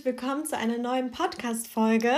herzlich 0.00 0.18
willkommen 0.18 0.46
zu 0.46 0.56
einer 0.56 0.78
neuen 0.78 1.10
Podcast-Folge. 1.10 2.14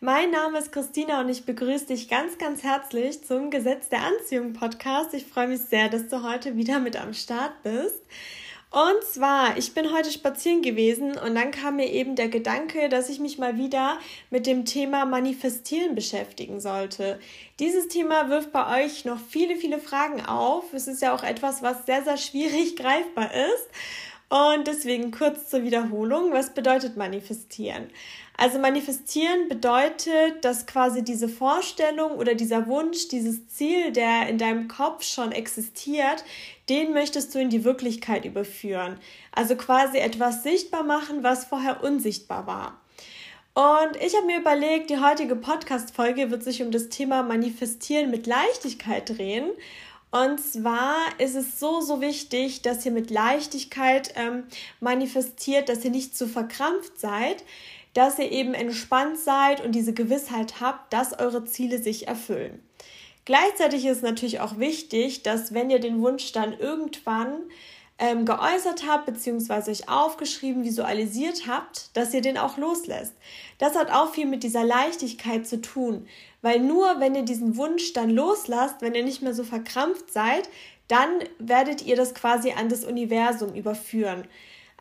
Mein 0.00 0.30
Name 0.30 0.58
ist 0.58 0.70
Christina 0.70 1.20
und 1.20 1.30
ich 1.30 1.46
begrüße 1.46 1.86
dich 1.86 2.10
ganz, 2.10 2.36
ganz 2.36 2.62
herzlich 2.62 3.24
zum 3.24 3.48
Gesetz 3.50 3.88
der 3.88 4.02
Anziehung 4.02 4.52
Podcast. 4.52 5.14
Ich 5.14 5.24
freue 5.24 5.48
mich 5.48 5.62
sehr, 5.62 5.88
dass 5.88 6.08
du 6.08 6.22
heute 6.22 6.58
wieder 6.58 6.78
mit 6.78 7.00
am 7.00 7.14
Start 7.14 7.62
bist. 7.62 8.02
Und 8.70 9.02
zwar, 9.04 9.56
ich 9.56 9.72
bin 9.72 9.94
heute 9.94 10.10
spazieren 10.10 10.60
gewesen 10.60 11.12
und 11.16 11.34
dann 11.34 11.52
kam 11.52 11.76
mir 11.76 11.90
eben 11.90 12.16
der 12.16 12.28
Gedanke, 12.28 12.90
dass 12.90 13.08
ich 13.08 13.18
mich 13.18 13.38
mal 13.38 13.56
wieder 13.56 13.98
mit 14.28 14.46
dem 14.46 14.66
Thema 14.66 15.06
Manifestieren 15.06 15.94
beschäftigen 15.94 16.60
sollte. 16.60 17.18
Dieses 17.60 17.88
Thema 17.88 18.28
wirft 18.28 18.52
bei 18.52 18.84
euch 18.84 19.06
noch 19.06 19.18
viele, 19.18 19.56
viele 19.56 19.78
Fragen 19.78 20.24
auf. 20.24 20.74
Es 20.74 20.86
ist 20.86 21.00
ja 21.00 21.14
auch 21.14 21.22
etwas, 21.22 21.62
was 21.62 21.86
sehr, 21.86 22.02
sehr 22.04 22.18
schwierig 22.18 22.76
greifbar 22.76 23.30
ist. 23.32 23.68
Und 24.32 24.66
deswegen 24.66 25.10
kurz 25.10 25.50
zur 25.50 25.62
Wiederholung. 25.62 26.32
Was 26.32 26.54
bedeutet 26.54 26.96
manifestieren? 26.96 27.90
Also 28.38 28.58
manifestieren 28.58 29.50
bedeutet, 29.50 30.42
dass 30.42 30.64
quasi 30.64 31.04
diese 31.04 31.28
Vorstellung 31.28 32.12
oder 32.12 32.34
dieser 32.34 32.66
Wunsch, 32.66 33.08
dieses 33.08 33.46
Ziel, 33.48 33.92
der 33.92 34.28
in 34.28 34.38
deinem 34.38 34.68
Kopf 34.68 35.04
schon 35.04 35.32
existiert, 35.32 36.24
den 36.70 36.94
möchtest 36.94 37.34
du 37.34 37.40
in 37.40 37.50
die 37.50 37.64
Wirklichkeit 37.64 38.24
überführen. 38.24 38.98
Also 39.32 39.54
quasi 39.54 39.98
etwas 39.98 40.42
sichtbar 40.42 40.82
machen, 40.82 41.22
was 41.22 41.44
vorher 41.44 41.84
unsichtbar 41.84 42.46
war. 42.46 42.80
Und 43.52 44.02
ich 44.02 44.16
habe 44.16 44.24
mir 44.24 44.40
überlegt, 44.40 44.88
die 44.88 44.98
heutige 44.98 45.36
Podcast-Folge 45.36 46.30
wird 46.30 46.42
sich 46.42 46.62
um 46.62 46.70
das 46.70 46.88
Thema 46.88 47.22
Manifestieren 47.22 48.10
mit 48.10 48.26
Leichtigkeit 48.26 49.10
drehen. 49.10 49.50
Und 50.12 50.40
zwar 50.40 51.06
ist 51.18 51.34
es 51.34 51.58
so, 51.58 51.80
so 51.80 52.02
wichtig, 52.02 52.60
dass 52.60 52.84
ihr 52.84 52.92
mit 52.92 53.10
Leichtigkeit 53.10 54.12
ähm, 54.14 54.44
manifestiert, 54.78 55.70
dass 55.70 55.84
ihr 55.86 55.90
nicht 55.90 56.14
zu 56.14 56.28
verkrampft 56.28 57.00
seid, 57.00 57.42
dass 57.94 58.18
ihr 58.18 58.30
eben 58.30 58.52
entspannt 58.52 59.18
seid 59.18 59.64
und 59.64 59.72
diese 59.72 59.94
Gewissheit 59.94 60.60
habt, 60.60 60.92
dass 60.92 61.18
eure 61.18 61.46
Ziele 61.46 61.78
sich 61.78 62.08
erfüllen. 62.08 62.62
Gleichzeitig 63.24 63.86
ist 63.86 63.98
es 63.98 64.02
natürlich 64.02 64.40
auch 64.40 64.58
wichtig, 64.58 65.22
dass 65.22 65.54
wenn 65.54 65.70
ihr 65.70 65.80
den 65.80 66.02
Wunsch 66.02 66.32
dann 66.32 66.52
irgendwann 66.58 67.32
ähm, 68.02 68.24
geäußert 68.24 68.84
habt, 68.88 69.06
beziehungsweise 69.06 69.70
euch 69.70 69.88
aufgeschrieben, 69.88 70.64
visualisiert 70.64 71.46
habt, 71.46 71.96
dass 71.96 72.12
ihr 72.12 72.20
den 72.20 72.36
auch 72.36 72.58
loslässt. 72.58 73.14
Das 73.58 73.76
hat 73.76 73.92
auch 73.92 74.12
viel 74.12 74.26
mit 74.26 74.42
dieser 74.42 74.64
Leichtigkeit 74.64 75.46
zu 75.46 75.60
tun, 75.60 76.08
weil 76.42 76.58
nur 76.58 76.98
wenn 76.98 77.14
ihr 77.14 77.22
diesen 77.22 77.56
Wunsch 77.56 77.92
dann 77.92 78.10
loslasst, 78.10 78.82
wenn 78.82 78.96
ihr 78.96 79.04
nicht 79.04 79.22
mehr 79.22 79.34
so 79.34 79.44
verkrampft 79.44 80.12
seid, 80.12 80.48
dann 80.88 81.10
werdet 81.38 81.86
ihr 81.86 81.94
das 81.94 82.12
quasi 82.12 82.50
an 82.50 82.68
das 82.68 82.84
Universum 82.84 83.54
überführen. 83.54 84.24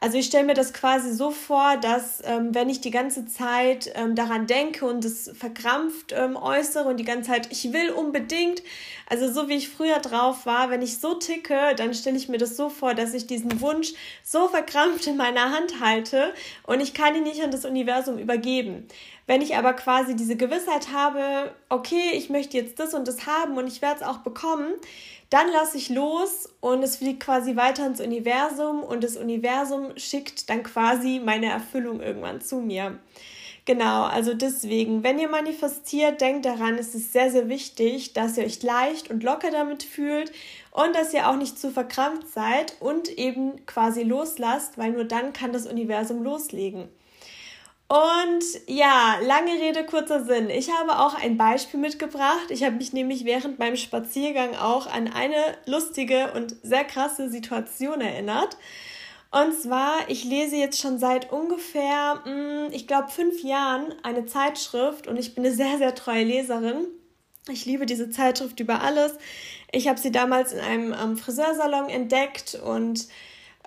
Also 0.03 0.17
ich 0.17 0.25
stelle 0.25 0.45
mir 0.45 0.55
das 0.55 0.73
quasi 0.73 1.13
so 1.13 1.30
vor, 1.30 1.77
dass 1.77 2.23
ähm, 2.25 2.55
wenn 2.55 2.69
ich 2.71 2.81
die 2.81 2.89
ganze 2.89 3.27
Zeit 3.27 3.91
ähm, 3.94 4.16
daran 4.16 4.47
denke 4.47 4.88
und 4.88 5.05
es 5.05 5.30
verkrampft 5.38 6.11
ähm, 6.11 6.35
äußere 6.35 6.89
und 6.89 6.97
die 6.97 7.05
ganze 7.05 7.30
Zeit, 7.30 7.49
ich 7.52 7.71
will 7.71 7.91
unbedingt, 7.91 8.63
also 9.08 9.31
so 9.31 9.47
wie 9.47 9.58
ich 9.58 9.69
früher 9.69 9.99
drauf 9.99 10.47
war, 10.47 10.71
wenn 10.71 10.81
ich 10.81 10.97
so 10.97 11.13
ticke, 11.13 11.75
dann 11.77 11.93
stelle 11.93 12.17
ich 12.17 12.30
mir 12.30 12.39
das 12.39 12.58
so 12.58 12.69
vor, 12.69 12.95
dass 12.95 13.13
ich 13.13 13.27
diesen 13.27 13.61
Wunsch 13.61 13.93
so 14.23 14.47
verkrampft 14.47 15.05
in 15.05 15.17
meiner 15.17 15.52
Hand 15.52 15.80
halte 15.80 16.33
und 16.63 16.80
ich 16.80 16.95
kann 16.95 17.13
ihn 17.13 17.23
nicht 17.23 17.43
an 17.43 17.52
das 17.52 17.63
Universum 17.63 18.17
übergeben. 18.17 18.88
Wenn 19.27 19.43
ich 19.43 19.55
aber 19.55 19.73
quasi 19.73 20.15
diese 20.15 20.36
Gewissheit 20.36 20.91
habe, 20.91 21.53
okay, 21.69 22.13
ich 22.13 22.31
möchte 22.31 22.58
jetzt 22.58 22.80
das 22.80 22.95
und 22.95 23.08
das 23.08 23.27
haben 23.27 23.55
und 23.55 23.67
ich 23.67 23.83
werde 23.83 24.02
es 24.02 24.08
auch 24.08 24.17
bekommen, 24.17 24.73
dann 25.31 25.49
lasse 25.49 25.77
ich 25.77 25.89
los 25.89 26.49
und 26.59 26.83
es 26.83 26.97
fliegt 26.97 27.23
quasi 27.23 27.55
weiter 27.55 27.87
ins 27.87 28.01
Universum 28.01 28.83
und 28.83 29.01
das 29.01 29.15
Universum 29.15 29.97
schickt 29.97 30.49
dann 30.49 30.61
quasi 30.61 31.21
meine 31.23 31.47
Erfüllung 31.47 32.01
irgendwann 32.01 32.41
zu 32.41 32.57
mir. 32.57 32.99
Genau, 33.63 34.03
also 34.03 34.33
deswegen, 34.33 35.03
wenn 35.03 35.20
ihr 35.20 35.30
manifestiert, 35.30 36.20
denkt 36.20 36.45
daran, 36.45 36.77
es 36.77 36.95
ist 36.95 37.14
sehr, 37.14 37.31
sehr 37.31 37.47
wichtig, 37.47 38.11
dass 38.11 38.37
ihr 38.37 38.43
euch 38.43 38.61
leicht 38.61 39.09
und 39.09 39.23
locker 39.23 39.52
damit 39.52 39.83
fühlt 39.83 40.33
und 40.71 40.93
dass 40.95 41.14
ihr 41.14 41.30
auch 41.30 41.37
nicht 41.37 41.58
zu 41.58 41.71
verkrampft 41.71 42.27
seid 42.27 42.75
und 42.81 43.08
eben 43.17 43.65
quasi 43.65 44.03
loslasst, 44.03 44.77
weil 44.77 44.91
nur 44.91 45.05
dann 45.05 45.31
kann 45.31 45.53
das 45.53 45.65
Universum 45.65 46.23
loslegen. 46.23 46.89
Und 47.91 48.45
ja, 48.67 49.17
lange 49.21 49.52
Rede, 49.52 49.85
kurzer 49.85 50.23
Sinn. 50.23 50.49
Ich 50.49 50.71
habe 50.71 50.97
auch 50.97 51.13
ein 51.13 51.35
Beispiel 51.35 51.77
mitgebracht. 51.77 52.45
Ich 52.47 52.63
habe 52.63 52.77
mich 52.77 52.93
nämlich 52.93 53.25
während 53.25 53.59
meinem 53.59 53.75
Spaziergang 53.75 54.55
auch 54.55 54.87
an 54.87 55.09
eine 55.09 55.35
lustige 55.65 56.31
und 56.31 56.55
sehr 56.63 56.85
krasse 56.85 57.29
Situation 57.29 57.99
erinnert. 57.99 58.55
Und 59.29 59.53
zwar, 59.53 60.09
ich 60.09 60.23
lese 60.23 60.55
jetzt 60.55 60.79
schon 60.79 60.99
seit 60.99 61.33
ungefähr, 61.33 62.21
hm, 62.23 62.69
ich 62.71 62.87
glaube, 62.87 63.09
fünf 63.09 63.43
Jahren 63.43 63.93
eine 64.03 64.25
Zeitschrift 64.25 65.08
und 65.09 65.17
ich 65.17 65.35
bin 65.35 65.45
eine 65.45 65.53
sehr, 65.53 65.77
sehr 65.77 65.93
treue 65.93 66.23
Leserin. 66.23 66.87
Ich 67.49 67.65
liebe 67.65 67.85
diese 67.85 68.09
Zeitschrift 68.09 68.58
über 68.61 68.83
alles. 68.83 69.15
Ich 69.69 69.89
habe 69.89 69.99
sie 69.99 70.13
damals 70.13 70.53
in 70.53 70.59
einem 70.61 70.93
ähm, 70.93 71.17
Friseursalon 71.17 71.89
entdeckt 71.89 72.55
und 72.55 73.09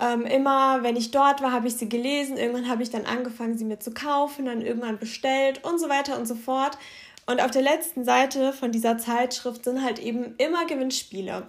ähm, 0.00 0.27
immer, 0.27 0.82
wenn 0.82 0.97
ich 0.97 1.10
dort 1.10 1.43
war, 1.43 1.53
habe 1.53 1.69
ich 1.69 1.77
sie 1.77 1.88
gelesen. 1.88 2.37
Irgendwann 2.37 2.69
habe 2.69 2.82
ich 2.82 2.91
dann 2.91 3.06
angefangen, 3.06 3.56
sie 3.56 3.65
mir 3.65 3.78
zu 3.78 3.93
kaufen, 3.93 4.47
dann 4.47 4.62
irgendwann 4.62 4.99
bestellt 4.99 5.65
und 5.65 5.78
so 5.78 5.88
weiter 5.88 6.19
und 6.19 6.27
so 6.27 6.34
fort. 6.34 6.78
Und 7.27 7.41
auf 7.41 7.50
der 7.50 7.62
letzten 7.62 8.04
Seite 8.04 8.53
von 8.53 8.72
dieser 8.72 8.99
Zeitschrift 8.99 9.65
sind 9.65 9.83
halt 9.83 9.99
eben 9.99 10.34
immer 10.38 10.66
Gewinnspiele. 10.66 11.49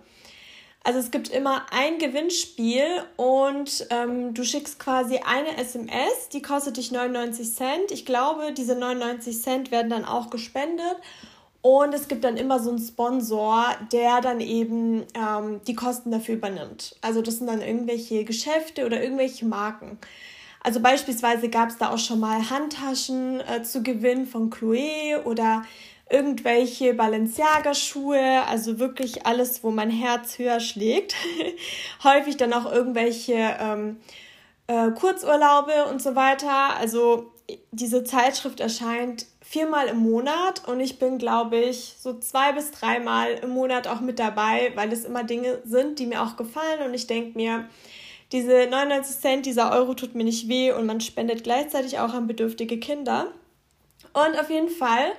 Also 0.84 1.00
es 1.00 1.10
gibt 1.10 1.30
immer 1.30 1.66
ein 1.72 1.98
Gewinnspiel 1.98 2.86
und 3.18 3.88
ähm, 3.90 4.36
du 4.36 4.44
schickst 4.44 4.78
quasi 4.78 5.18
eine 5.18 5.58
SMS, 5.58 6.30
die 6.32 6.44
kostet 6.44 6.78
dich 6.78 6.92
99 6.92 7.56
Cent. 7.56 7.92
Ich 7.92 8.06
glaube, 8.06 8.54
diese 8.54 8.76
99 8.76 9.42
Cent 9.42 9.72
werden 9.72 9.90
dann 9.90 10.06
auch 10.06 10.30
gespendet. 10.30 10.96
Und 11.66 11.96
es 11.96 12.08
gibt 12.08 12.24
dann 12.24 12.38
immer 12.38 12.60
so 12.60 12.70
einen 12.70 12.78
Sponsor, 12.78 13.66
der 13.92 14.22
dann 14.22 14.40
eben 14.40 15.04
ähm, 15.16 15.62
die 15.66 15.74
Kosten 15.74 16.12
dafür 16.12 16.36
übernimmt. 16.36 16.96
Also 17.02 17.24
das 17.24 17.40
sind 17.40 17.48
dann 17.48 17.64
irgendwelche 17.64 18.24
Geschäfte 18.24 18.86
oder 18.86 19.02
irgendwelche 19.02 19.48
Marken. 19.48 19.98
Also 20.62 20.80
beispielsweise 20.80 21.50
gab 21.50 21.70
es 21.70 21.80
da 21.80 21.90
auch 21.90 21.98
schon 21.98 22.20
mal 22.20 22.52
Handtaschen 22.52 23.40
äh, 23.40 23.64
zu 23.64 23.82
gewinnen 23.82 24.28
von 24.28 24.52
Chloe 24.52 25.24
oder 25.26 25.66
irgendwelche 26.08 26.94
Balenciaga-Schuhe, 26.94 28.44
also 28.48 28.78
wirklich 28.78 29.26
alles, 29.26 29.64
wo 29.64 29.72
mein 29.72 29.90
Herz 29.90 30.38
höher 30.38 30.60
schlägt. 30.60 31.16
Häufig 32.04 32.38
dann 32.38 32.54
auch 32.54 32.72
irgendwelche 32.72 33.58
ähm, 33.60 33.98
äh, 34.68 34.92
Kurzurlaube 34.92 35.88
und 35.90 36.00
so 36.00 36.14
weiter. 36.14 36.78
Also 36.78 37.32
diese 37.72 38.04
Zeitschrift 38.04 38.60
erscheint 38.60 39.26
viermal 39.48 39.88
im 39.88 39.98
Monat 39.98 40.68
und 40.68 40.80
ich 40.80 40.98
bin, 40.98 41.18
glaube 41.18 41.58
ich, 41.58 41.96
so 42.00 42.18
zwei 42.18 42.52
bis 42.54 42.72
dreimal 42.72 43.32
im 43.44 43.52
Monat 43.52 43.88
auch 43.88 44.02
mit 44.02 44.18
dabei, 44.18 44.72
weil 44.76 44.92
es 44.92 45.06
immer 45.06 45.24
Dinge 45.24 45.60
sind, 45.64 46.00
die 46.00 46.08
mir 46.08 46.24
auch 46.24 46.36
gefallen 46.36 46.82
und 46.86 46.94
ich 46.94 47.08
denke 47.08 47.38
mir, 47.38 47.70
diese 48.32 48.68
99 48.68 49.20
Cent, 49.20 49.46
dieser 49.46 49.72
Euro 49.72 49.94
tut 49.94 50.16
mir 50.16 50.24
nicht 50.24 50.48
weh 50.50 50.72
und 50.72 50.88
man 50.88 51.00
spendet 51.00 51.44
gleichzeitig 51.44 52.00
auch 52.00 52.14
an 52.14 52.26
bedürftige 52.26 52.80
Kinder. 52.80 53.28
Und 54.14 54.40
auf 54.40 54.50
jeden 54.50 54.70
Fall 54.70 55.12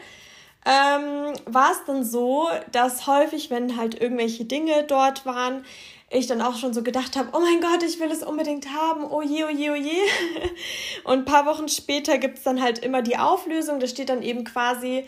ähm, 0.66 1.32
war 1.46 1.70
es 1.70 1.84
dann 1.86 2.04
so, 2.04 2.48
dass 2.72 3.06
häufig, 3.06 3.50
wenn 3.50 3.76
halt 3.76 4.00
irgendwelche 4.00 4.44
Dinge 4.44 4.82
dort 4.82 5.24
waren, 5.24 5.64
ich 6.10 6.26
dann 6.26 6.40
auch 6.40 6.56
schon 6.56 6.72
so 6.72 6.82
gedacht 6.82 7.16
habe, 7.16 7.30
oh 7.32 7.40
mein 7.40 7.60
Gott, 7.60 7.82
ich 7.82 7.98
will 7.98 8.10
es 8.10 8.22
unbedingt 8.22 8.68
haben, 8.72 9.04
oh 9.04 9.22
je, 9.22 9.44
oh 9.44 9.48
je, 9.48 9.70
oh 9.70 9.74
je. 9.74 10.02
Und 11.04 11.18
ein 11.20 11.24
paar 11.24 11.46
Wochen 11.46 11.68
später 11.68 12.18
gibt 12.18 12.38
es 12.38 12.44
dann 12.44 12.62
halt 12.62 12.78
immer 12.78 13.02
die 13.02 13.18
Auflösung, 13.18 13.80
da 13.80 13.86
steht 13.86 14.08
dann 14.08 14.22
eben 14.22 14.44
quasi 14.44 15.04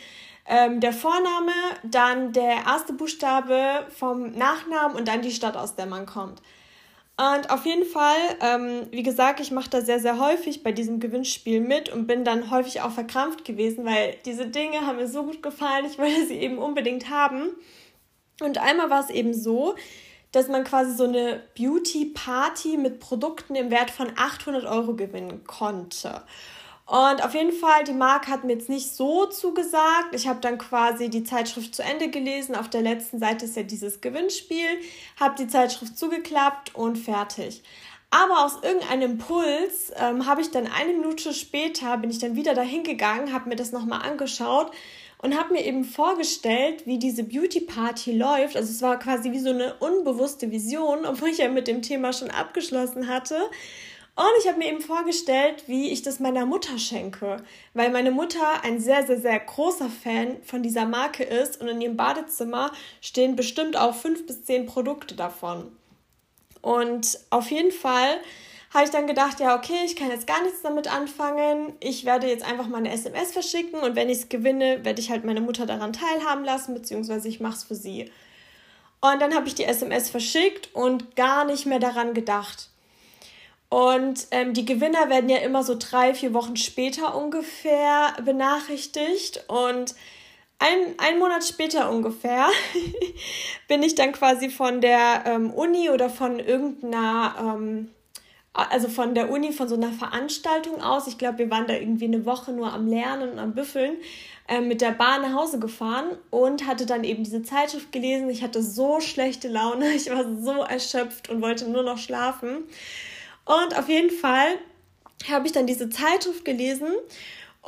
ähm, 0.46 0.80
der 0.80 0.92
Vorname, 0.92 1.52
dann 1.84 2.32
der 2.32 2.64
erste 2.66 2.92
Buchstabe 2.92 3.86
vom 3.96 4.32
Nachnamen 4.32 4.96
und 4.96 5.06
dann 5.06 5.22
die 5.22 5.30
Stadt, 5.30 5.56
aus 5.56 5.76
der 5.76 5.86
man 5.86 6.06
kommt. 6.06 6.42
Und 7.16 7.50
auf 7.50 7.66
jeden 7.66 7.84
Fall, 7.84 8.16
ähm, 8.40 8.86
wie 8.92 9.02
gesagt, 9.02 9.40
ich 9.40 9.50
mache 9.50 9.68
da 9.68 9.80
sehr, 9.80 9.98
sehr 9.98 10.20
häufig 10.20 10.62
bei 10.62 10.70
diesem 10.70 11.00
Gewinnspiel 11.00 11.60
mit 11.60 11.88
und 11.88 12.06
bin 12.06 12.24
dann 12.24 12.50
häufig 12.50 12.80
auch 12.80 12.92
verkrampft 12.92 13.44
gewesen, 13.44 13.84
weil 13.84 14.16
diese 14.24 14.46
Dinge 14.46 14.86
haben 14.86 14.96
mir 14.96 15.08
so 15.08 15.24
gut 15.24 15.42
gefallen, 15.42 15.84
ich 15.84 15.98
wollte 15.98 16.26
sie 16.26 16.38
eben 16.38 16.58
unbedingt 16.58 17.10
haben. 17.10 17.50
Und 18.40 18.58
einmal 18.58 18.88
war 18.88 19.00
es 19.00 19.10
eben 19.10 19.34
so, 19.34 19.74
dass 20.32 20.48
man 20.48 20.64
quasi 20.64 20.94
so 20.94 21.04
eine 21.04 21.42
Beauty-Party 21.56 22.76
mit 22.76 23.00
Produkten 23.00 23.54
im 23.54 23.70
Wert 23.70 23.90
von 23.90 24.08
800 24.16 24.64
Euro 24.66 24.94
gewinnen 24.94 25.44
konnte. 25.44 26.22
Und 26.88 27.22
auf 27.22 27.34
jeden 27.34 27.52
Fall, 27.52 27.84
die 27.84 27.92
Marke 27.92 28.30
hat 28.30 28.44
mir 28.44 28.54
jetzt 28.54 28.70
nicht 28.70 28.94
so 28.94 29.26
zugesagt. 29.26 30.14
Ich 30.14 30.26
habe 30.26 30.40
dann 30.40 30.56
quasi 30.56 31.10
die 31.10 31.22
Zeitschrift 31.22 31.74
zu 31.74 31.82
Ende 31.82 32.08
gelesen. 32.08 32.54
Auf 32.54 32.70
der 32.70 32.80
letzten 32.80 33.18
Seite 33.18 33.44
ist 33.44 33.56
ja 33.56 33.62
dieses 33.62 34.00
Gewinnspiel. 34.00 34.80
Habe 35.20 35.34
die 35.38 35.48
Zeitschrift 35.48 35.98
zugeklappt 35.98 36.74
und 36.74 36.96
fertig. 36.96 37.62
Aber 38.10 38.46
aus 38.46 38.62
irgendeinem 38.62 39.12
Impuls 39.12 39.92
ähm, 39.96 40.24
habe 40.24 40.40
ich 40.40 40.50
dann 40.50 40.66
eine 40.66 40.94
Minute 40.94 41.34
später, 41.34 41.98
bin 41.98 42.08
ich 42.08 42.20
dann 42.20 42.36
wieder 42.36 42.54
dahin 42.54 42.82
gegangen, 42.82 43.34
habe 43.34 43.50
mir 43.50 43.56
das 43.56 43.70
nochmal 43.70 44.00
angeschaut 44.00 44.72
und 45.20 45.36
habe 45.36 45.52
mir 45.52 45.64
eben 45.64 45.84
vorgestellt, 45.84 46.86
wie 46.86 46.98
diese 46.98 47.24
Beauty 47.24 47.60
Party 47.60 48.12
läuft. 48.16 48.56
Also 48.56 48.70
es 48.70 48.82
war 48.82 48.98
quasi 48.98 49.32
wie 49.32 49.40
so 49.40 49.50
eine 49.50 49.74
unbewusste 49.74 50.50
Vision, 50.50 51.04
obwohl 51.06 51.30
ich 51.30 51.38
ja 51.38 51.48
mit 51.48 51.68
dem 51.68 51.82
Thema 51.82 52.12
schon 52.12 52.30
abgeschlossen 52.30 53.08
hatte. 53.08 53.36
Und 54.14 54.26
ich 54.40 54.48
habe 54.48 54.58
mir 54.58 54.66
eben 54.66 54.80
vorgestellt, 54.80 55.62
wie 55.68 55.90
ich 55.90 56.02
das 56.02 56.18
meiner 56.18 56.44
Mutter 56.44 56.76
schenke, 56.76 57.36
weil 57.72 57.90
meine 57.90 58.10
Mutter 58.10 58.64
ein 58.64 58.80
sehr, 58.80 59.06
sehr, 59.06 59.20
sehr 59.20 59.38
großer 59.38 59.88
Fan 59.88 60.42
von 60.42 60.64
dieser 60.64 60.86
Marke 60.86 61.22
ist 61.22 61.60
und 61.60 61.68
in 61.68 61.80
ihrem 61.80 61.96
Badezimmer 61.96 62.72
stehen 63.00 63.36
bestimmt 63.36 63.76
auch 63.76 63.94
fünf 63.94 64.26
bis 64.26 64.44
zehn 64.44 64.66
Produkte 64.66 65.14
davon. 65.14 65.70
Und 66.62 67.20
auf 67.30 67.52
jeden 67.52 67.70
Fall 67.70 68.18
habe 68.72 68.84
ich 68.84 68.90
dann 68.90 69.06
gedacht, 69.06 69.40
ja, 69.40 69.56
okay, 69.56 69.80
ich 69.84 69.96
kann 69.96 70.10
jetzt 70.10 70.26
gar 70.26 70.42
nichts 70.42 70.62
damit 70.62 70.92
anfangen. 70.92 71.72
Ich 71.80 72.04
werde 72.04 72.28
jetzt 72.28 72.44
einfach 72.44 72.68
mal 72.68 72.78
eine 72.78 72.92
SMS 72.92 73.32
verschicken 73.32 73.80
und 73.80 73.96
wenn 73.96 74.08
ich 74.08 74.18
es 74.18 74.28
gewinne, 74.28 74.84
werde 74.84 75.00
ich 75.00 75.10
halt 75.10 75.24
meine 75.24 75.40
Mutter 75.40 75.66
daran 75.66 75.92
teilhaben 75.92 76.44
lassen, 76.44 76.74
beziehungsweise 76.74 77.28
ich 77.28 77.40
mache 77.40 77.54
es 77.54 77.64
für 77.64 77.74
sie. 77.74 78.10
Und 79.00 79.22
dann 79.22 79.34
habe 79.34 79.46
ich 79.46 79.54
die 79.54 79.64
SMS 79.64 80.10
verschickt 80.10 80.74
und 80.74 81.16
gar 81.16 81.44
nicht 81.44 81.66
mehr 81.66 81.78
daran 81.78 82.14
gedacht. 82.14 82.68
Und 83.70 84.26
ähm, 84.30 84.54
die 84.54 84.64
Gewinner 84.64 85.10
werden 85.10 85.28
ja 85.28 85.38
immer 85.38 85.62
so 85.62 85.76
drei, 85.78 86.14
vier 86.14 86.32
Wochen 86.32 86.56
später 86.56 87.14
ungefähr 87.14 88.14
benachrichtigt. 88.24 89.44
Und 89.48 89.94
ein, 90.58 90.94
ein 90.98 91.18
Monat 91.18 91.44
später 91.44 91.90
ungefähr 91.90 92.48
bin 93.68 93.82
ich 93.82 93.94
dann 93.94 94.12
quasi 94.12 94.48
von 94.48 94.80
der 94.80 95.24
ähm, 95.26 95.52
Uni 95.52 95.90
oder 95.90 96.08
von 96.08 96.40
irgendeiner, 96.40 97.34
ähm, 97.38 97.90
also 98.52 98.88
von 98.88 99.14
der 99.14 99.30
Uni, 99.30 99.52
von 99.52 99.68
so 99.68 99.76
einer 99.76 99.92
Veranstaltung 99.92 100.82
aus, 100.82 101.06
ich 101.06 101.18
glaube, 101.18 101.38
wir 101.38 101.50
waren 101.50 101.66
da 101.66 101.74
irgendwie 101.74 102.06
eine 102.06 102.24
Woche 102.26 102.52
nur 102.52 102.72
am 102.72 102.86
Lernen 102.86 103.30
und 103.30 103.38
am 103.38 103.54
Büffeln, 103.54 103.96
äh, 104.48 104.60
mit 104.60 104.80
der 104.80 104.92
Bahn 104.92 105.22
nach 105.22 105.34
Hause 105.34 105.58
gefahren 105.58 106.18
und 106.30 106.66
hatte 106.66 106.86
dann 106.86 107.04
eben 107.04 107.22
diese 107.22 107.42
Zeitschrift 107.42 107.92
gelesen. 107.92 108.30
Ich 108.30 108.42
hatte 108.42 108.62
so 108.62 109.00
schlechte 109.00 109.48
Laune, 109.48 109.90
ich 109.94 110.10
war 110.10 110.24
so 110.40 110.62
erschöpft 110.62 111.28
und 111.28 111.42
wollte 111.42 111.68
nur 111.68 111.82
noch 111.82 111.98
schlafen. 111.98 112.64
Und 113.44 113.78
auf 113.78 113.88
jeden 113.88 114.10
Fall 114.10 114.48
habe 115.30 115.46
ich 115.46 115.52
dann 115.52 115.66
diese 115.66 115.88
Zeitschrift 115.90 116.44
gelesen 116.44 116.88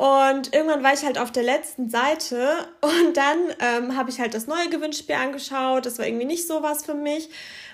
und 0.00 0.54
irgendwann 0.54 0.82
war 0.82 0.94
ich 0.94 1.02
halt 1.02 1.18
auf 1.18 1.30
der 1.30 1.42
letzten 1.42 1.90
Seite 1.90 2.68
und 2.80 3.16
dann 3.16 3.38
ähm, 3.58 3.96
habe 3.96 4.08
ich 4.08 4.18
halt 4.18 4.32
das 4.32 4.46
neue 4.46 4.70
Gewinnspiel 4.70 5.14
angeschaut. 5.14 5.84
Das 5.84 5.98
war 5.98 6.06
irgendwie 6.06 6.24
nicht 6.24 6.46
so 6.46 6.62
was 6.62 6.86
für 6.86 6.94
mich. 6.94 7.28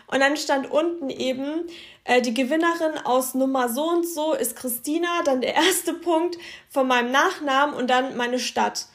Und 0.07 0.21
dann 0.21 0.37
stand 0.37 0.71
unten 0.71 1.11
eben, 1.11 1.67
äh, 2.05 2.23
die 2.23 2.35
Gewinnerin 2.35 2.99
aus 3.05 3.35
Nummer 3.35 3.69
so 3.69 3.89
und 3.89 4.07
so 4.07 4.33
ist 4.33 4.57
Christina, 4.57 5.23
dann 5.25 5.41
der 5.41 5.55
erste 5.55 5.95
Punkt 5.95 6.39
von 6.69 6.87
meinem 6.87 7.11
Nachnamen 7.11 7.75
und 7.75 7.91
dann 7.91 8.17
meine 8.17 8.39
Stadt. 8.39 8.87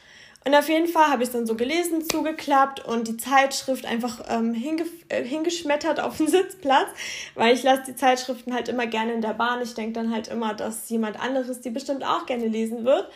Und 0.44 0.54
auf 0.56 0.68
jeden 0.68 0.88
Fall 0.88 1.08
habe 1.08 1.22
ich 1.22 1.28
es 1.28 1.32
dann 1.32 1.46
so 1.46 1.54
gelesen, 1.54 2.02
zugeklappt 2.08 2.84
und 2.84 3.06
die 3.06 3.16
Zeitschrift 3.16 3.86
einfach 3.86 4.24
ähm, 4.28 4.54
hinge 4.54 4.86
äh, 5.08 5.22
hingeschmettert 5.22 6.00
auf 6.00 6.16
den 6.16 6.26
Sitzplatz, 6.28 6.88
weil 7.34 7.54
ich 7.54 7.62
lasse 7.62 7.84
die 7.86 7.96
Zeitschriften 7.96 8.52
halt 8.52 8.68
immer 8.68 8.86
gerne 8.86 9.12
in 9.12 9.22
der 9.22 9.34
Bahn. 9.34 9.62
Ich 9.62 9.74
denke 9.74 9.92
dann 9.92 10.12
halt 10.12 10.28
immer, 10.28 10.54
dass 10.54 10.88
jemand 10.88 11.20
anderes 11.20 11.60
die 11.60 11.70
bestimmt 11.70 12.04
auch 12.04 12.26
gerne 12.26 12.48
lesen 12.48 12.84
wird. 12.84 13.08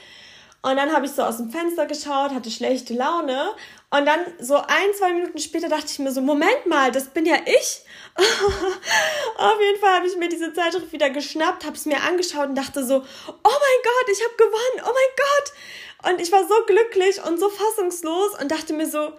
Und 0.62 0.76
dann 0.76 0.92
habe 0.92 1.06
ich 1.06 1.12
so 1.12 1.22
aus 1.22 1.36
dem 1.36 1.50
Fenster 1.50 1.86
geschaut, 1.86 2.32
hatte 2.32 2.50
schlechte 2.50 2.94
Laune. 2.94 3.52
Und 3.90 4.04
dann 4.04 4.20
so 4.40 4.56
ein, 4.56 4.94
zwei 4.98 5.12
Minuten 5.12 5.38
später 5.38 5.68
dachte 5.68 5.86
ich 5.88 5.98
mir 5.98 6.10
so, 6.10 6.20
Moment 6.20 6.66
mal, 6.66 6.90
das 6.90 7.08
bin 7.08 7.24
ja 7.24 7.36
ich. 7.44 7.82
Auf 9.36 9.60
jeden 9.60 9.80
Fall 9.80 9.96
habe 9.96 10.06
ich 10.06 10.16
mir 10.16 10.28
diese 10.28 10.52
Zeitschrift 10.52 10.92
wieder 10.92 11.10
geschnappt, 11.10 11.64
habe 11.64 11.76
es 11.76 11.86
mir 11.86 12.02
angeschaut 12.02 12.48
und 12.48 12.56
dachte 12.56 12.84
so, 12.84 12.96
oh 12.96 13.02
mein 13.32 13.82
Gott, 13.84 14.10
ich 14.10 14.22
habe 14.24 14.36
gewonnen, 14.36 14.88
oh 14.88 14.92
mein 14.92 15.14
Gott. 15.16 16.12
Und 16.12 16.20
ich 16.20 16.32
war 16.32 16.46
so 16.46 16.54
glücklich 16.66 17.22
und 17.24 17.38
so 17.38 17.48
fassungslos 17.48 18.38
und 18.40 18.50
dachte 18.50 18.72
mir 18.72 18.88
so, 18.88 19.12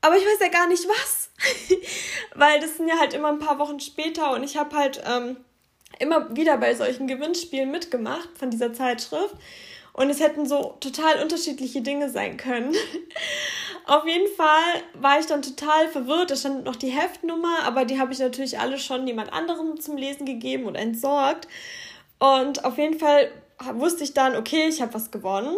aber 0.00 0.16
ich 0.16 0.24
weiß 0.24 0.40
ja 0.40 0.48
gar 0.48 0.66
nicht 0.66 0.86
was. 0.86 1.30
Weil 2.34 2.60
das 2.60 2.76
sind 2.76 2.88
ja 2.88 2.98
halt 2.98 3.14
immer 3.14 3.28
ein 3.28 3.38
paar 3.38 3.58
Wochen 3.58 3.80
später 3.80 4.32
und 4.32 4.42
ich 4.42 4.56
habe 4.56 4.76
halt 4.76 5.02
ähm, 5.06 5.36
immer 5.98 6.34
wieder 6.36 6.56
bei 6.58 6.74
solchen 6.74 7.06
Gewinnspielen 7.06 7.70
mitgemacht 7.70 8.28
von 8.38 8.50
dieser 8.50 8.72
Zeitschrift. 8.72 9.34
Und 9.94 10.10
es 10.10 10.20
hätten 10.20 10.46
so 10.46 10.76
total 10.80 11.22
unterschiedliche 11.22 11.80
Dinge 11.80 12.10
sein 12.10 12.36
können. 12.36 12.74
Auf 13.86 14.06
jeden 14.06 14.32
Fall 14.34 14.82
war 14.94 15.18
ich 15.18 15.26
dann 15.26 15.40
total 15.40 15.88
verwirrt. 15.88 16.30
Da 16.30 16.36
stand 16.36 16.64
noch 16.64 16.76
die 16.76 16.90
Heftnummer, 16.90 17.60
aber 17.64 17.86
die 17.86 17.98
habe 17.98 18.12
ich 18.12 18.18
natürlich 18.18 18.58
alle 18.58 18.78
schon 18.78 19.06
jemand 19.06 19.32
anderem 19.32 19.80
zum 19.80 19.96
Lesen 19.96 20.26
gegeben 20.26 20.66
und 20.66 20.74
entsorgt. 20.74 21.48
Und 22.18 22.64
auf 22.64 22.76
jeden 22.76 22.98
Fall 22.98 23.30
wusste 23.74 24.04
ich 24.04 24.12
dann, 24.12 24.36
okay, 24.36 24.66
ich 24.68 24.82
habe 24.82 24.94
was 24.94 25.10
gewonnen 25.10 25.56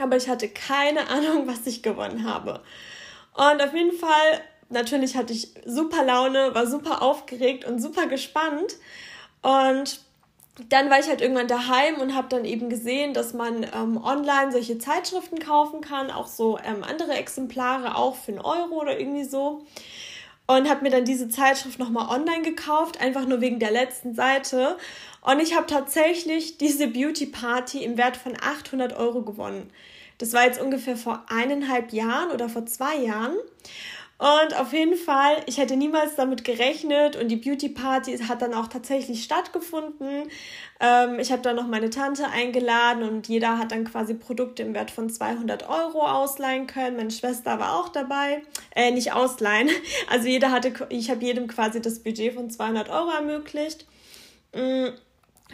aber 0.00 0.16
ich 0.16 0.28
hatte 0.28 0.48
keine 0.48 1.08
Ahnung, 1.08 1.46
was 1.46 1.66
ich 1.66 1.82
gewonnen 1.82 2.24
habe. 2.24 2.60
Und 3.34 3.62
auf 3.62 3.74
jeden 3.74 3.96
Fall, 3.96 4.40
natürlich 4.68 5.16
hatte 5.16 5.32
ich 5.32 5.54
super 5.64 6.04
Laune, 6.04 6.54
war 6.54 6.66
super 6.66 7.02
aufgeregt 7.02 7.64
und 7.64 7.80
super 7.80 8.06
gespannt. 8.06 8.76
Und 9.42 10.00
dann 10.68 10.90
war 10.90 10.98
ich 10.98 11.08
halt 11.08 11.20
irgendwann 11.20 11.48
daheim 11.48 11.96
und 12.00 12.14
habe 12.14 12.28
dann 12.28 12.44
eben 12.44 12.68
gesehen, 12.68 13.14
dass 13.14 13.32
man 13.32 13.64
ähm, 13.74 14.02
online 14.02 14.52
solche 14.52 14.78
Zeitschriften 14.78 15.38
kaufen 15.38 15.80
kann, 15.80 16.10
auch 16.10 16.26
so 16.26 16.58
ähm, 16.58 16.82
andere 16.82 17.12
Exemplare, 17.14 17.96
auch 17.96 18.16
für 18.16 18.32
einen 18.32 18.40
Euro 18.40 18.80
oder 18.80 18.98
irgendwie 18.98 19.24
so. 19.24 19.64
Und 20.46 20.68
habe 20.68 20.82
mir 20.82 20.90
dann 20.90 21.04
diese 21.04 21.28
Zeitschrift 21.28 21.78
nochmal 21.78 22.08
online 22.08 22.42
gekauft, 22.42 23.00
einfach 23.00 23.24
nur 23.24 23.40
wegen 23.40 23.60
der 23.60 23.70
letzten 23.70 24.14
Seite. 24.14 24.76
Und 25.22 25.40
ich 25.40 25.54
habe 25.54 25.66
tatsächlich 25.66 26.58
diese 26.58 26.88
Beauty 26.88 27.26
Party 27.26 27.84
im 27.84 27.96
Wert 27.96 28.16
von 28.16 28.36
800 28.40 28.96
Euro 28.96 29.22
gewonnen. 29.22 29.70
Das 30.18 30.32
war 30.32 30.44
jetzt 30.44 30.60
ungefähr 30.60 30.96
vor 30.96 31.24
eineinhalb 31.28 31.92
Jahren 31.92 32.30
oder 32.30 32.48
vor 32.48 32.66
zwei 32.66 32.96
Jahren. 32.96 33.36
Und 34.20 34.54
auf 34.54 34.74
jeden 34.74 34.96
Fall, 34.96 35.36
ich 35.46 35.56
hätte 35.56 35.78
niemals 35.78 36.14
damit 36.14 36.44
gerechnet 36.44 37.16
und 37.16 37.28
die 37.28 37.36
Beauty 37.36 37.70
Party 37.70 38.18
hat 38.18 38.42
dann 38.42 38.52
auch 38.52 38.68
tatsächlich 38.68 39.24
stattgefunden. 39.24 40.28
Ähm, 40.78 41.18
ich 41.18 41.32
habe 41.32 41.40
dann 41.40 41.56
noch 41.56 41.66
meine 41.66 41.88
Tante 41.88 42.28
eingeladen 42.28 43.02
und 43.02 43.28
jeder 43.28 43.56
hat 43.56 43.72
dann 43.72 43.84
quasi 43.84 44.12
Produkte 44.12 44.62
im 44.62 44.74
Wert 44.74 44.90
von 44.90 45.08
200 45.08 45.66
Euro 45.70 46.06
ausleihen 46.06 46.66
können. 46.66 46.98
Meine 46.98 47.10
Schwester 47.10 47.58
war 47.58 47.80
auch 47.80 47.88
dabei. 47.88 48.42
Äh, 48.76 48.90
nicht 48.90 49.12
ausleihen. 49.12 49.70
Also 50.10 50.28
jeder 50.28 50.50
hatte, 50.50 50.74
ich 50.90 51.08
habe 51.08 51.24
jedem 51.24 51.46
quasi 51.46 51.80
das 51.80 52.00
Budget 52.00 52.34
von 52.34 52.50
200 52.50 52.90
Euro 52.90 53.10
ermöglicht. 53.10 53.86
Mhm. 54.54 54.90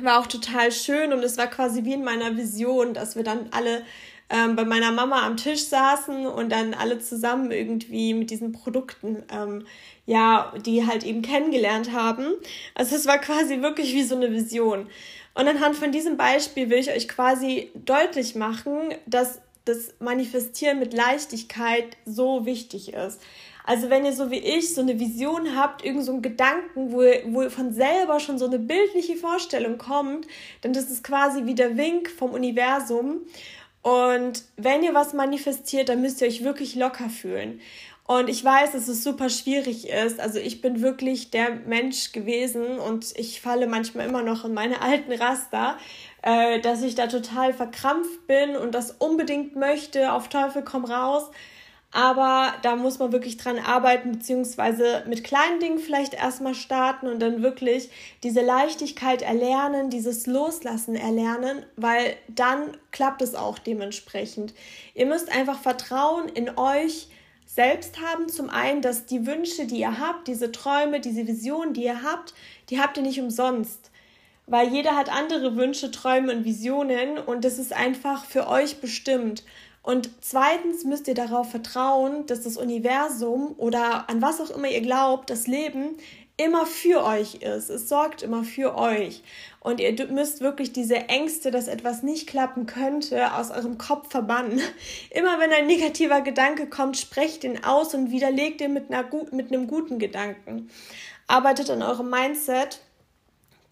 War 0.00 0.20
auch 0.20 0.26
total 0.26 0.72
schön 0.72 1.12
und 1.12 1.22
es 1.22 1.38
war 1.38 1.46
quasi 1.46 1.84
wie 1.84 1.92
in 1.92 2.02
meiner 2.02 2.36
Vision, 2.36 2.94
dass 2.94 3.14
wir 3.14 3.22
dann 3.22 3.48
alle 3.52 3.82
ähm, 4.28 4.56
bei 4.56 4.64
meiner 4.64 4.92
Mama 4.92 5.24
am 5.24 5.36
Tisch 5.36 5.64
saßen 5.64 6.26
und 6.26 6.50
dann 6.50 6.74
alle 6.74 6.98
zusammen 6.98 7.50
irgendwie 7.50 8.14
mit 8.14 8.30
diesen 8.30 8.52
Produkten, 8.52 9.22
ähm, 9.30 9.66
ja, 10.04 10.52
die 10.64 10.86
halt 10.86 11.04
eben 11.04 11.22
kennengelernt 11.22 11.92
haben. 11.92 12.32
Also 12.74 12.96
es 12.96 13.06
war 13.06 13.18
quasi 13.18 13.62
wirklich 13.62 13.92
wie 13.94 14.02
so 14.02 14.16
eine 14.16 14.32
Vision. 14.32 14.88
Und 15.34 15.48
anhand 15.48 15.76
von 15.76 15.92
diesem 15.92 16.16
Beispiel 16.16 16.70
will 16.70 16.78
ich 16.78 16.90
euch 16.90 17.08
quasi 17.08 17.70
deutlich 17.74 18.34
machen, 18.34 18.94
dass 19.06 19.40
das 19.66 19.94
Manifestieren 19.98 20.78
mit 20.78 20.94
Leichtigkeit 20.94 21.96
so 22.04 22.46
wichtig 22.46 22.94
ist. 22.94 23.20
Also 23.64 23.90
wenn 23.90 24.06
ihr 24.06 24.12
so 24.12 24.30
wie 24.30 24.38
ich 24.38 24.72
so 24.72 24.80
eine 24.80 24.98
Vision 25.00 25.56
habt, 25.56 25.84
irgend 25.84 26.04
so 26.04 26.20
Gedanken, 26.20 26.92
wo, 26.92 27.02
wo 27.26 27.50
von 27.50 27.72
selber 27.72 28.20
schon 28.20 28.38
so 28.38 28.46
eine 28.46 28.60
bildliche 28.60 29.16
Vorstellung 29.16 29.76
kommt, 29.76 30.26
dann 30.60 30.72
ist 30.72 30.88
es 30.88 31.02
quasi 31.02 31.46
wie 31.46 31.56
der 31.56 31.76
Wink 31.76 32.08
vom 32.08 32.30
Universum. 32.30 33.22
Und 33.86 34.42
wenn 34.56 34.82
ihr 34.82 34.94
was 34.94 35.12
manifestiert, 35.12 35.88
dann 35.88 36.00
müsst 36.00 36.20
ihr 36.20 36.26
euch 36.26 36.42
wirklich 36.42 36.74
locker 36.74 37.08
fühlen. 37.08 37.60
Und 38.08 38.28
ich 38.28 38.44
weiß, 38.44 38.72
dass 38.72 38.88
es 38.88 39.04
super 39.04 39.28
schwierig 39.28 39.88
ist. 39.88 40.18
Also 40.18 40.40
ich 40.40 40.60
bin 40.60 40.82
wirklich 40.82 41.30
der 41.30 41.50
Mensch 41.54 42.10
gewesen 42.10 42.80
und 42.80 43.16
ich 43.16 43.40
falle 43.40 43.68
manchmal 43.68 44.08
immer 44.08 44.24
noch 44.24 44.44
in 44.44 44.54
meine 44.54 44.82
alten 44.82 45.12
Raster, 45.12 45.78
äh, 46.22 46.60
dass 46.60 46.82
ich 46.82 46.96
da 46.96 47.06
total 47.06 47.52
verkrampft 47.52 48.26
bin 48.26 48.56
und 48.56 48.74
das 48.74 48.90
unbedingt 48.90 49.54
möchte, 49.54 50.12
auf 50.12 50.28
Teufel 50.28 50.62
komm 50.62 50.84
raus. 50.84 51.30
Aber 51.92 52.52
da 52.62 52.76
muss 52.76 52.98
man 52.98 53.12
wirklich 53.12 53.36
dran 53.36 53.58
arbeiten, 53.58 54.12
beziehungsweise 54.12 55.04
mit 55.06 55.24
kleinen 55.24 55.60
Dingen 55.60 55.78
vielleicht 55.78 56.14
erstmal 56.14 56.54
starten 56.54 57.06
und 57.06 57.20
dann 57.20 57.42
wirklich 57.42 57.90
diese 58.22 58.42
Leichtigkeit 58.42 59.22
erlernen, 59.22 59.88
dieses 59.88 60.26
Loslassen 60.26 60.94
erlernen, 60.94 61.64
weil 61.76 62.16
dann 62.28 62.76
klappt 62.90 63.22
es 63.22 63.34
auch 63.34 63.58
dementsprechend. 63.58 64.52
Ihr 64.94 65.06
müsst 65.06 65.32
einfach 65.32 65.58
Vertrauen 65.58 66.28
in 66.28 66.58
euch 66.58 67.08
selbst 67.46 68.00
haben. 68.02 68.28
Zum 68.28 68.50
einen, 68.50 68.82
dass 68.82 69.06
die 69.06 69.26
Wünsche, 69.26 69.66
die 69.66 69.78
ihr 69.78 69.98
habt, 69.98 70.28
diese 70.28 70.52
Träume, 70.52 71.00
diese 71.00 71.26
Visionen, 71.26 71.72
die 71.72 71.84
ihr 71.84 72.02
habt, 72.02 72.34
die 72.68 72.80
habt 72.80 72.96
ihr 72.98 73.02
nicht 73.02 73.20
umsonst. 73.20 73.90
Weil 74.46 74.68
jeder 74.68 74.94
hat 74.94 75.10
andere 75.10 75.56
Wünsche, 75.56 75.90
Träume 75.90 76.32
und 76.32 76.44
Visionen 76.44 77.18
und 77.18 77.44
das 77.44 77.58
ist 77.58 77.72
einfach 77.72 78.24
für 78.24 78.46
euch 78.48 78.80
bestimmt. 78.80 79.42
Und 79.86 80.10
zweitens 80.20 80.82
müsst 80.82 81.06
ihr 81.06 81.14
darauf 81.14 81.48
vertrauen, 81.48 82.26
dass 82.26 82.42
das 82.42 82.56
Universum 82.56 83.54
oder 83.56 84.10
an 84.10 84.20
was 84.20 84.40
auch 84.40 84.50
immer 84.50 84.66
ihr 84.66 84.80
glaubt, 84.80 85.30
das 85.30 85.46
Leben 85.46 85.94
immer 86.36 86.66
für 86.66 87.04
euch 87.04 87.36
ist. 87.36 87.70
Es 87.70 87.88
sorgt 87.88 88.24
immer 88.24 88.42
für 88.42 88.76
euch. 88.76 89.22
Und 89.60 89.78
ihr 89.78 89.94
müsst 90.08 90.40
wirklich 90.40 90.72
diese 90.72 90.96
Ängste, 90.96 91.52
dass 91.52 91.68
etwas 91.68 92.02
nicht 92.02 92.26
klappen 92.26 92.66
könnte, 92.66 93.32
aus 93.34 93.52
eurem 93.52 93.78
Kopf 93.78 94.10
verbannen. 94.10 94.60
Immer 95.10 95.38
wenn 95.38 95.52
ein 95.52 95.68
negativer 95.68 96.20
Gedanke 96.20 96.66
kommt, 96.66 96.96
sprecht 96.96 97.44
ihn 97.44 97.62
aus 97.62 97.94
und 97.94 98.10
widerlegt 98.10 98.60
ihn 98.60 98.72
mit, 98.72 98.90
einer, 98.90 99.08
mit 99.30 99.52
einem 99.52 99.68
guten 99.68 100.00
Gedanken. 100.00 100.68
Arbeitet 101.28 101.70
an 101.70 101.82
eurem 101.82 102.10
Mindset 102.10 102.80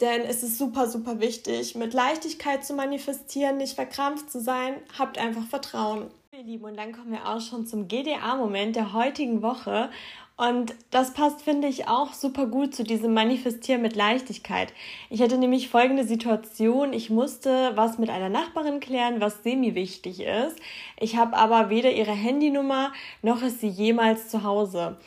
Denn 0.05 0.21
es 0.21 0.43
ist 0.43 0.59
super, 0.59 0.87
super 0.87 1.19
wichtig, 1.19 1.77
mit 1.77 1.95
Leichtigkeit 1.95 2.63
zu 2.63 2.75
manifestieren, 2.75 3.57
nicht 3.57 3.75
verkrampft 3.75 4.31
zu 4.31 4.39
sein. 4.39 4.75
Habt 4.99 5.17
einfach 5.17 5.47
Vertrauen. 5.47 6.11
Ihr 6.31 6.45
Lieben, 6.45 6.67
und 6.67 6.77
dann 6.77 6.93
kommen 6.93 7.11
wir 7.11 7.27
auch 7.27 7.41
schon 7.41 7.67
zum 7.67 7.89
GDA-Moment 7.89 8.77
der 8.77 8.93
heutigen 8.93 9.41
Woche. 9.41 9.89
Und 10.37 10.75
das 10.91 11.15
passt, 11.15 11.41
finde 11.41 11.69
ich, 11.69 11.89
auch 11.89 12.13
super 12.13 12.45
gut 12.45 12.75
zu 12.75 12.85
diesem 12.85 13.15
Manifestieren 13.15 13.81
mit 13.81 13.97
Leichtigkeit. 13.97 14.75
Ich 15.09 15.23
hatte 15.23 15.39
nämlich 15.39 15.71
folgende 15.71 16.05
Situation. 16.05 16.93
Ich 16.93 17.09
musste 17.09 17.73
was 17.75 17.97
mit 17.97 18.11
einer 18.11 18.29
Nachbarin 18.29 18.81
klären, 18.81 19.23
was 19.23 19.43
semi-wichtig 19.43 20.21
ist. 20.21 20.57
Ich 21.01 21.17
habe 21.17 21.35
aber 21.35 21.71
weder 21.71 21.93
ihre 21.93 22.13
Handynummer 22.13 22.93
noch 23.23 23.41
ist 23.41 23.63
sie 23.63 23.69
jemals 23.69 24.29
zu 24.29 24.43
Hause. 24.43 24.99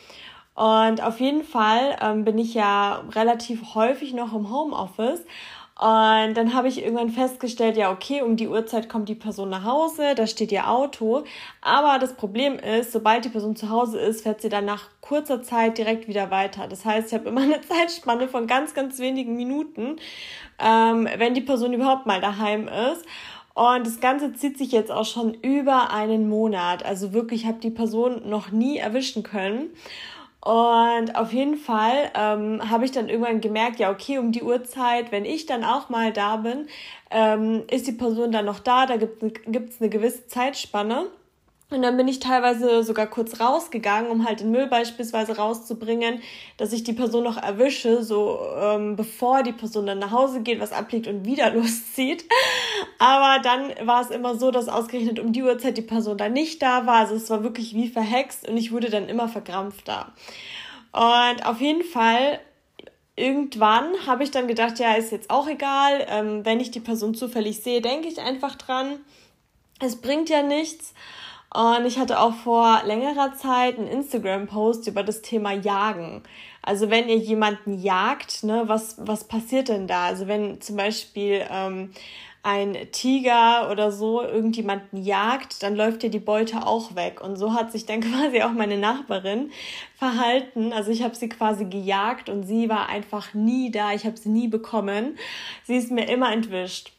Und 0.58 1.04
auf 1.04 1.20
jeden 1.20 1.44
Fall 1.44 1.96
ähm, 2.02 2.24
bin 2.24 2.36
ich 2.36 2.52
ja 2.52 3.04
relativ 3.14 3.76
häufig 3.76 4.12
noch 4.12 4.34
im 4.34 4.50
Homeoffice. 4.52 5.20
Und 5.78 6.34
dann 6.34 6.52
habe 6.52 6.66
ich 6.66 6.82
irgendwann 6.82 7.10
festgestellt, 7.10 7.76
ja, 7.76 7.92
okay, 7.92 8.22
um 8.22 8.34
die 8.34 8.48
Uhrzeit 8.48 8.88
kommt 8.88 9.08
die 9.08 9.14
Person 9.14 9.50
nach 9.50 9.62
Hause, 9.62 10.16
da 10.16 10.26
steht 10.26 10.50
ihr 10.50 10.68
Auto. 10.68 11.22
Aber 11.60 12.00
das 12.00 12.14
Problem 12.14 12.58
ist, 12.58 12.90
sobald 12.90 13.24
die 13.24 13.28
Person 13.28 13.54
zu 13.54 13.70
Hause 13.70 14.00
ist, 14.00 14.22
fährt 14.22 14.40
sie 14.40 14.48
dann 14.48 14.64
nach 14.64 14.88
kurzer 15.00 15.44
Zeit 15.44 15.78
direkt 15.78 16.08
wieder 16.08 16.32
weiter. 16.32 16.66
Das 16.66 16.84
heißt, 16.84 17.06
ich 17.06 17.14
habe 17.14 17.28
immer 17.28 17.42
eine 17.42 17.60
Zeitspanne 17.60 18.26
von 18.26 18.48
ganz, 18.48 18.74
ganz 18.74 18.98
wenigen 18.98 19.36
Minuten, 19.36 19.98
ähm, 20.58 21.08
wenn 21.18 21.34
die 21.34 21.40
Person 21.40 21.72
überhaupt 21.72 22.06
mal 22.06 22.20
daheim 22.20 22.66
ist. 22.66 23.06
Und 23.54 23.86
das 23.86 24.00
Ganze 24.00 24.32
zieht 24.32 24.58
sich 24.58 24.72
jetzt 24.72 24.90
auch 24.90 25.04
schon 25.04 25.34
über 25.34 25.92
einen 25.92 26.28
Monat. 26.28 26.84
Also 26.84 27.12
wirklich, 27.12 27.42
ich 27.42 27.46
habe 27.46 27.60
die 27.60 27.70
Person 27.70 28.28
noch 28.28 28.50
nie 28.50 28.78
erwischen 28.78 29.22
können. 29.22 29.70
Und 30.40 31.16
auf 31.16 31.32
jeden 31.32 31.56
Fall 31.56 32.10
ähm, 32.14 32.70
habe 32.70 32.84
ich 32.84 32.92
dann 32.92 33.08
irgendwann 33.08 33.40
gemerkt, 33.40 33.80
ja, 33.80 33.90
okay, 33.90 34.18
um 34.18 34.32
die 34.32 34.42
Uhrzeit, 34.42 35.10
wenn 35.10 35.24
ich 35.24 35.46
dann 35.46 35.64
auch 35.64 35.88
mal 35.88 36.12
da 36.12 36.36
bin, 36.36 36.68
ähm, 37.10 37.64
ist 37.70 37.86
die 37.86 37.92
Person 37.92 38.30
dann 38.32 38.44
noch 38.44 38.60
da, 38.60 38.86
da 38.86 38.96
gibt 38.96 39.70
es 39.70 39.80
eine 39.80 39.90
gewisse 39.90 40.26
Zeitspanne. 40.28 41.08
Und 41.70 41.82
dann 41.82 41.98
bin 41.98 42.08
ich 42.08 42.18
teilweise 42.18 42.82
sogar 42.82 43.06
kurz 43.06 43.40
rausgegangen, 43.40 44.10
um 44.10 44.26
halt 44.26 44.40
den 44.40 44.50
Müll 44.50 44.68
beispielsweise 44.68 45.36
rauszubringen, 45.36 46.22
dass 46.56 46.72
ich 46.72 46.82
die 46.82 46.94
Person 46.94 47.24
noch 47.24 47.36
erwische, 47.36 48.02
so 48.02 48.40
ähm, 48.58 48.96
bevor 48.96 49.42
die 49.42 49.52
Person 49.52 49.84
dann 49.84 49.98
nach 49.98 50.10
Hause 50.10 50.40
geht, 50.40 50.60
was 50.60 50.72
ablegt 50.72 51.06
und 51.06 51.26
wieder 51.26 51.50
loszieht. 51.54 52.24
Aber 52.98 53.42
dann 53.42 53.86
war 53.86 54.00
es 54.00 54.08
immer 54.08 54.36
so, 54.36 54.50
dass 54.50 54.68
ausgerechnet 54.68 55.20
um 55.20 55.34
die 55.34 55.42
Uhrzeit 55.42 55.76
die 55.76 55.82
Person 55.82 56.16
dann 56.16 56.32
nicht 56.32 56.62
da 56.62 56.86
war. 56.86 57.00
Also 57.00 57.14
es 57.16 57.28
war 57.28 57.42
wirklich 57.42 57.74
wie 57.74 57.88
verhext 57.88 58.48
und 58.48 58.56
ich 58.56 58.72
wurde 58.72 58.88
dann 58.88 59.06
immer 59.06 59.28
verkrampfter. 59.28 60.14
Und 60.92 61.44
auf 61.44 61.60
jeden 61.60 61.84
Fall 61.84 62.40
irgendwann 63.14 64.06
habe 64.06 64.24
ich 64.24 64.30
dann 64.30 64.48
gedacht, 64.48 64.78
ja, 64.78 64.94
ist 64.94 65.12
jetzt 65.12 65.28
auch 65.28 65.46
egal. 65.46 66.06
Ähm, 66.08 66.46
wenn 66.46 66.60
ich 66.60 66.70
die 66.70 66.80
Person 66.80 67.14
zufällig 67.14 67.62
sehe, 67.62 67.82
denke 67.82 68.08
ich 68.08 68.20
einfach 68.20 68.54
dran. 68.54 69.00
Es 69.80 70.00
bringt 70.00 70.30
ja 70.30 70.42
nichts. 70.42 70.94
Und 71.54 71.86
ich 71.86 71.98
hatte 71.98 72.20
auch 72.20 72.34
vor 72.34 72.82
längerer 72.84 73.34
Zeit 73.34 73.78
einen 73.78 73.88
Instagram-Post 73.88 74.86
über 74.86 75.02
das 75.02 75.22
Thema 75.22 75.52
Jagen. 75.52 76.22
Also 76.60 76.90
wenn 76.90 77.08
ihr 77.08 77.16
jemanden 77.16 77.80
jagt, 77.80 78.44
ne, 78.44 78.64
was, 78.66 78.96
was 78.98 79.24
passiert 79.24 79.68
denn 79.68 79.86
da? 79.86 80.04
Also 80.06 80.28
wenn 80.28 80.60
zum 80.60 80.76
Beispiel 80.76 81.42
ähm, 81.50 81.92
ein 82.42 82.76
Tiger 82.92 83.70
oder 83.70 83.90
so 83.90 84.22
irgendjemanden 84.22 85.02
jagt, 85.02 85.62
dann 85.62 85.74
läuft 85.74 86.02
ja 86.02 86.08
die 86.08 86.18
Beute 86.18 86.66
auch 86.66 86.94
weg. 86.94 87.20
Und 87.22 87.36
so 87.36 87.54
hat 87.54 87.72
sich 87.72 87.86
dann 87.86 88.00
quasi 88.02 88.42
auch 88.42 88.52
meine 88.52 88.76
Nachbarin 88.76 89.50
verhalten. 89.96 90.72
Also 90.72 90.90
ich 90.90 91.02
habe 91.02 91.14
sie 91.14 91.28
quasi 91.28 91.64
gejagt 91.64 92.28
und 92.28 92.44
sie 92.44 92.68
war 92.68 92.88
einfach 92.88 93.32
nie 93.34 93.70
da. 93.70 93.92
Ich 93.92 94.04
habe 94.04 94.16
sie 94.16 94.28
nie 94.28 94.48
bekommen. 94.48 95.18
Sie 95.64 95.76
ist 95.76 95.90
mir 95.90 96.08
immer 96.08 96.32
entwischt. 96.32 96.92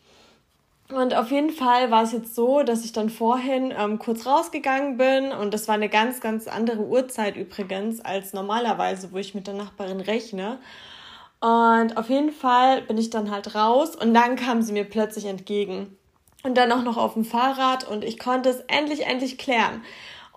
Und 0.91 1.15
auf 1.15 1.29
jeden 1.29 1.51
Fall 1.51 1.91
war 1.91 2.03
es 2.03 2.13
jetzt 2.13 2.33
so, 2.33 2.63
dass 2.63 2.83
ich 2.83 2.93
dann 2.93 3.11
vorhin 3.11 3.71
ähm, 3.77 3.99
kurz 3.99 4.25
rausgegangen 4.25 4.97
bin 4.97 5.31
und 5.31 5.53
das 5.53 5.67
war 5.67 5.75
eine 5.75 5.87
ganz, 5.87 6.19
ganz 6.19 6.47
andere 6.47 6.81
Uhrzeit 6.81 7.37
übrigens 7.37 8.01
als 8.01 8.33
normalerweise, 8.33 9.11
wo 9.11 9.17
ich 9.17 9.35
mit 9.35 9.45
der 9.45 9.53
Nachbarin 9.53 9.99
rechne. 9.99 10.57
Und 11.41 11.95
auf 11.95 12.09
jeden 12.09 12.31
Fall 12.31 12.81
bin 12.81 12.97
ich 12.97 13.11
dann 13.11 13.29
halt 13.29 13.53
raus 13.53 13.95
und 13.95 14.15
dann 14.15 14.35
kam 14.35 14.63
sie 14.63 14.73
mir 14.73 14.83
plötzlich 14.83 15.25
entgegen. 15.25 15.95
Und 16.41 16.57
dann 16.57 16.71
auch 16.71 16.83
noch 16.83 16.97
auf 16.97 17.13
dem 17.13 17.25
Fahrrad 17.25 17.87
und 17.87 18.03
ich 18.03 18.17
konnte 18.17 18.49
es 18.49 18.61
endlich, 18.61 19.05
endlich 19.05 19.37
klären. 19.37 19.83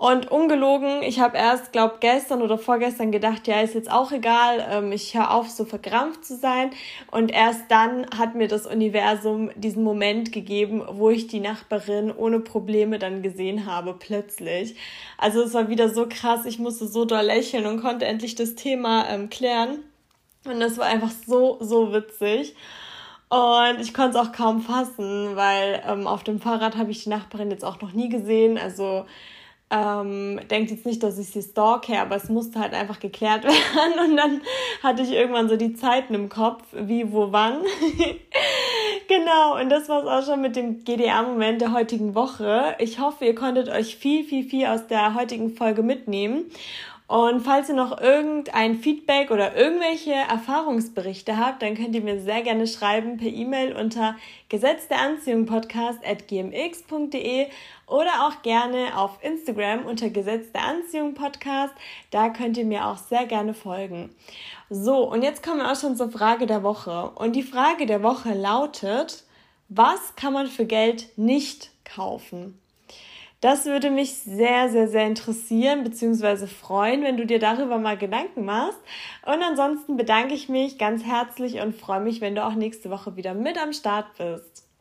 Und 0.03 0.33
ungelogen, 0.33 1.05
ich 1.05 1.21
habe 1.21 1.39
erst, 1.39 1.71
glaub, 1.71 2.01
gestern 2.01 2.43
oder 2.43 2.59
vorgestern 2.59 3.13
gedacht, 3.13 3.47
ja, 3.47 3.61
ist 3.61 3.77
jetzt 3.77 3.89
auch 3.89 4.11
egal, 4.11 4.67
ähm, 4.69 4.91
ich 4.91 5.15
höre 5.15 5.31
auf, 5.31 5.49
so 5.49 5.65
verkrampft 5.65 6.25
zu 6.25 6.35
sein. 6.37 6.71
Und 7.13 7.31
erst 7.31 7.71
dann 7.71 8.07
hat 8.11 8.35
mir 8.35 8.49
das 8.49 8.67
Universum 8.67 9.53
diesen 9.55 9.85
Moment 9.85 10.33
gegeben, 10.33 10.83
wo 10.91 11.11
ich 11.11 11.29
die 11.29 11.39
Nachbarin 11.39 12.11
ohne 12.11 12.41
Probleme 12.41 12.99
dann 12.99 13.23
gesehen 13.23 13.65
habe, 13.65 13.95
plötzlich. 13.97 14.75
Also 15.19 15.41
es 15.43 15.55
war 15.55 15.69
wieder 15.69 15.89
so 15.89 16.09
krass, 16.09 16.47
ich 16.47 16.59
musste 16.59 16.89
so 16.89 17.05
doll 17.05 17.25
lächeln 17.25 17.65
und 17.67 17.81
konnte 17.81 18.05
endlich 18.05 18.35
das 18.35 18.57
Thema 18.57 19.09
ähm, 19.09 19.31
klären. 19.31 19.85
Und 20.45 20.59
das 20.59 20.79
war 20.79 20.87
einfach 20.87 21.13
so, 21.29 21.59
so 21.61 21.93
witzig. 21.93 22.57
Und 23.29 23.79
ich 23.81 23.95
konnte 23.95 24.19
es 24.19 24.27
auch 24.27 24.33
kaum 24.33 24.63
fassen, 24.63 25.37
weil 25.37 25.81
ähm, 25.87 26.09
auf 26.09 26.25
dem 26.25 26.41
Fahrrad 26.41 26.77
habe 26.77 26.91
ich 26.91 27.05
die 27.05 27.09
Nachbarin 27.09 27.53
jetzt 27.53 27.65
auch 27.65 27.81
noch 27.81 27.93
nie 27.93 28.09
gesehen. 28.09 28.59
Also 28.59 29.05
ähm, 29.73 30.39
denkt 30.51 30.71
jetzt 30.71 30.85
nicht, 30.85 31.03
dass 31.03 31.19
ich 31.19 31.29
sie 31.29 31.43
stalke, 31.43 31.99
aber 31.99 32.17
es 32.17 32.29
musste 32.29 32.61
halt 32.61 32.75
einfach 32.75 33.01
geklärt 33.01 33.45
werden. 33.45 34.11
Und 34.11 34.17
dann 34.17 34.43
hatte 34.83 35.03
ich 35.03 35.13
irgendwann 35.13 35.49
so 35.49 35.57
die 35.57 35.75
Zeiten 35.75 36.15
im 36.15 36.29
Kopf, 36.29 36.63
wie, 36.73 37.11
wo, 37.11 37.33
wann. 37.33 37.63
genau, 39.09 39.59
und 39.59 39.71
das 39.71 39.89
war 39.89 40.03
es 40.03 40.09
auch 40.09 40.31
schon 40.31 40.43
mit 40.43 40.57
dem 40.57 40.85
GDA-Moment 40.85 41.63
der 41.63 41.73
heutigen 41.73 42.15
Woche. 42.15 42.77
Ich 42.81 43.01
hoffe, 43.01 43.25
ihr 43.25 43.35
konntet 43.35 43.71
euch 43.71 43.97
viel, 43.97 44.25
viel, 44.25 44.45
viel 44.45 44.67
aus 44.67 44.87
der 44.89 45.15
heutigen 45.15 45.57
Folge 45.57 45.83
mitnehmen. 45.83 46.45
Und 47.13 47.43
falls 47.43 47.69
ihr 47.69 47.75
noch 47.75 48.01
irgendein 48.01 48.75
Feedback 48.75 49.31
oder 49.31 49.55
irgendwelche 49.55 50.15
Erfahrungsberichte 50.15 51.37
habt, 51.37 51.61
dann 51.61 51.75
könnt 51.75 51.95
ihr 51.95 52.01
mir 52.01 52.19
sehr 52.19 52.41
gerne 52.41 52.67
schreiben 52.67 53.19
per 53.19 53.29
E-Mail 53.29 53.77
unter 53.77 54.17
Gesetz 54.49 54.89
der 54.89 55.03
Anziehung 55.03 55.45
Podcast 55.45 55.99
at 56.07 56.27
gmx.de 56.27 57.49
oder 57.87 58.27
auch 58.27 58.41
gerne 58.41 58.97
auf 58.97 59.19
Instagram 59.21 59.85
unter 59.85 60.09
Gesetz 60.09 60.53
der 60.53 60.65
Anziehung 60.65 61.13
Podcast. 61.13 61.75
Da 62.11 62.31
könnt 62.31 62.57
ihr 62.57 62.65
mir 62.65 62.87
auch 62.87 62.97
sehr 62.97 63.27
gerne 63.27 63.53
folgen. 63.53 64.09
So, 64.71 65.07
und 65.07 65.21
jetzt 65.21 65.43
kommen 65.43 65.59
wir 65.59 65.71
auch 65.71 65.79
schon 65.79 65.99
zur 65.99 66.11
Frage 66.11 66.47
der 66.47 66.63
Woche. 66.63 67.11
Und 67.17 67.37
die 67.37 67.43
Frage 67.43 67.85
der 67.85 68.03
Woche 68.03 68.33
lautet, 68.33 69.25
was 69.69 70.17
kann 70.17 70.33
man 70.33 70.47
für 70.47 70.65
Geld 70.65 71.11
nicht 71.19 71.73
kaufen? 71.85 72.59
Das 73.43 73.67
würde 73.67 73.91
mich 73.91 74.15
sehr, 74.15 74.69
sehr, 74.69 74.87
sehr 74.87 75.05
interessieren 75.05 75.83
bzw. 75.83 76.47
freuen, 76.47 77.03
wenn 77.03 77.17
du 77.17 77.27
dir 77.27 77.41
darüber 77.41 77.77
mal 77.77 77.99
Gedanken 77.99 78.45
machst. 78.45 78.79
Und 79.27 79.43
ansonsten 79.43 79.97
bedanke 79.97 80.33
ich 80.33 80.49
mich 80.49 80.79
ganz 80.79 81.03
herzlich 81.03 81.61
und 81.61 81.75
freue 81.75 82.01
mich, 82.01 82.21
wenn 82.21 82.37
du 82.37 82.45
auch 82.47 82.55
nächste 82.55 82.89
Woche 82.89 83.17
wieder 83.17 83.35
mit 83.35 83.61
am 83.61 83.73
Start 83.73 84.07
bist. 84.17 84.72